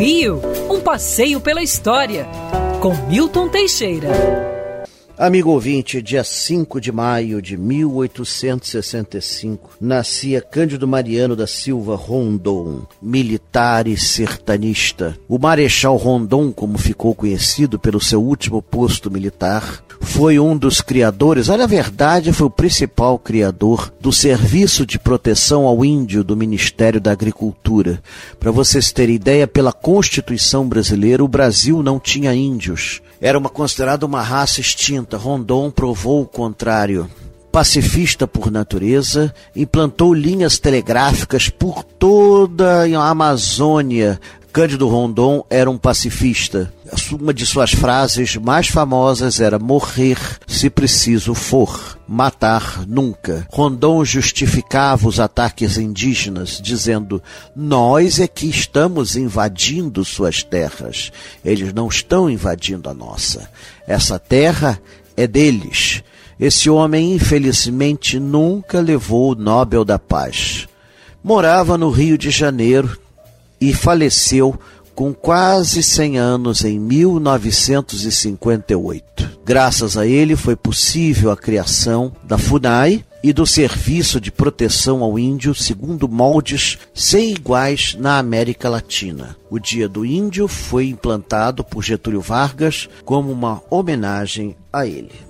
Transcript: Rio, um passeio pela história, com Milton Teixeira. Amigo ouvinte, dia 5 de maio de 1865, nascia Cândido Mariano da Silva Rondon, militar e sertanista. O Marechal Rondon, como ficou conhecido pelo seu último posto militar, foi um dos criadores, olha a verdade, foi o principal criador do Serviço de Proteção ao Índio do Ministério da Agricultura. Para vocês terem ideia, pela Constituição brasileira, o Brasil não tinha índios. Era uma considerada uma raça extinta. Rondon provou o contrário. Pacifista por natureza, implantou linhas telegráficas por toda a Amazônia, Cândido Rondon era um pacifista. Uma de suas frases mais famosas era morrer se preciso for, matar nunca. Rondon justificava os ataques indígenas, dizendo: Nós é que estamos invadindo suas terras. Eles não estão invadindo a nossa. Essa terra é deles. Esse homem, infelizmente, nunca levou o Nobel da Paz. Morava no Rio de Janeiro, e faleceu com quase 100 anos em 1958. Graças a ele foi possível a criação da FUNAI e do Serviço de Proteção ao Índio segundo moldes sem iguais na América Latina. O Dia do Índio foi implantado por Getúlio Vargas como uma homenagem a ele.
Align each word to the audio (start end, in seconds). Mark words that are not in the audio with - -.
Rio, 0.00 0.40
um 0.70 0.80
passeio 0.80 1.42
pela 1.42 1.62
história, 1.62 2.26
com 2.80 2.94
Milton 3.06 3.50
Teixeira. 3.50 4.08
Amigo 5.14 5.50
ouvinte, 5.50 6.00
dia 6.00 6.24
5 6.24 6.80
de 6.80 6.90
maio 6.90 7.42
de 7.42 7.58
1865, 7.58 9.72
nascia 9.78 10.40
Cândido 10.40 10.88
Mariano 10.88 11.36
da 11.36 11.46
Silva 11.46 11.96
Rondon, 11.96 12.86
militar 13.02 13.86
e 13.86 13.98
sertanista. 13.98 15.18
O 15.28 15.38
Marechal 15.38 15.98
Rondon, 15.98 16.50
como 16.50 16.78
ficou 16.78 17.14
conhecido 17.14 17.78
pelo 17.78 18.00
seu 18.00 18.22
último 18.22 18.62
posto 18.62 19.10
militar, 19.10 19.84
foi 20.10 20.40
um 20.40 20.56
dos 20.56 20.80
criadores, 20.80 21.48
olha 21.48 21.64
a 21.64 21.68
verdade, 21.68 22.32
foi 22.32 22.48
o 22.48 22.50
principal 22.50 23.16
criador 23.16 23.92
do 24.00 24.12
Serviço 24.12 24.84
de 24.84 24.98
Proteção 24.98 25.66
ao 25.66 25.84
Índio 25.84 26.24
do 26.24 26.36
Ministério 26.36 27.00
da 27.00 27.12
Agricultura. 27.12 28.02
Para 28.38 28.50
vocês 28.50 28.90
terem 28.90 29.14
ideia, 29.14 29.46
pela 29.46 29.72
Constituição 29.72 30.68
brasileira, 30.68 31.24
o 31.24 31.28
Brasil 31.28 31.80
não 31.80 32.00
tinha 32.00 32.34
índios. 32.34 33.00
Era 33.20 33.38
uma 33.38 33.48
considerada 33.48 34.04
uma 34.04 34.20
raça 34.20 34.60
extinta. 34.60 35.16
Rondon 35.16 35.70
provou 35.70 36.22
o 36.22 36.26
contrário. 36.26 37.08
Pacifista 37.52 38.26
por 38.26 38.50
natureza, 38.50 39.32
implantou 39.54 40.12
linhas 40.12 40.58
telegráficas 40.58 41.48
por 41.48 41.84
toda 41.84 42.84
a 42.84 43.08
Amazônia, 43.08 44.20
Cândido 44.52 44.88
Rondon 44.88 45.44
era 45.48 45.70
um 45.70 45.78
pacifista. 45.78 46.72
Uma 47.12 47.32
de 47.32 47.46
suas 47.46 47.70
frases 47.70 48.34
mais 48.36 48.66
famosas 48.66 49.40
era 49.40 49.60
morrer 49.60 50.18
se 50.46 50.68
preciso 50.68 51.34
for, 51.34 51.98
matar 52.06 52.84
nunca. 52.86 53.46
Rondon 53.48 54.04
justificava 54.04 55.06
os 55.06 55.20
ataques 55.20 55.78
indígenas, 55.78 56.60
dizendo: 56.60 57.22
Nós 57.54 58.18
é 58.18 58.26
que 58.26 58.48
estamos 58.48 59.14
invadindo 59.14 60.04
suas 60.04 60.42
terras. 60.42 61.12
Eles 61.44 61.72
não 61.72 61.86
estão 61.86 62.28
invadindo 62.28 62.90
a 62.90 62.94
nossa. 62.94 63.48
Essa 63.86 64.18
terra 64.18 64.80
é 65.16 65.28
deles. 65.28 66.02
Esse 66.40 66.68
homem, 66.68 67.12
infelizmente, 67.12 68.18
nunca 68.18 68.80
levou 68.80 69.32
o 69.32 69.34
Nobel 69.36 69.84
da 69.84 69.98
Paz. 69.98 70.66
Morava 71.22 71.76
no 71.76 71.90
Rio 71.90 72.16
de 72.16 72.30
Janeiro, 72.30 72.98
e 73.60 73.74
faleceu 73.74 74.56
com 74.94 75.12
quase 75.14 75.82
100 75.82 76.18
anos 76.18 76.64
em 76.64 76.78
1958. 76.78 79.40
Graças 79.44 79.96
a 79.96 80.06
ele 80.06 80.36
foi 80.36 80.54
possível 80.54 81.30
a 81.30 81.36
criação 81.36 82.12
da 82.24 82.38
FUNAI 82.38 83.04
e 83.22 83.32
do 83.32 83.46
Serviço 83.46 84.20
de 84.20 84.32
Proteção 84.32 85.02
ao 85.02 85.18
Índio 85.18 85.54
segundo 85.54 86.06
moldes 86.08 86.78
sem 86.94 87.32
iguais 87.32 87.94
na 87.98 88.18
América 88.18 88.68
Latina. 88.68 89.34
O 89.50 89.58
Dia 89.58 89.88
do 89.88 90.04
Índio 90.04 90.46
foi 90.48 90.88
implantado 90.88 91.64
por 91.64 91.82
Getúlio 91.82 92.20
Vargas 92.20 92.86
como 93.04 93.32
uma 93.32 93.62
homenagem 93.70 94.54
a 94.72 94.86
ele. 94.86 95.29